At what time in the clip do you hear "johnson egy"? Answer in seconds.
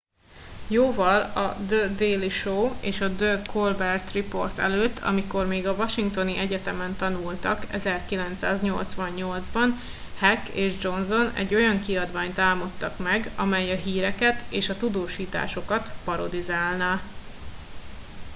10.81-11.55